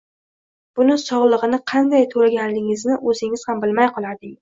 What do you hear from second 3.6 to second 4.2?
bilmay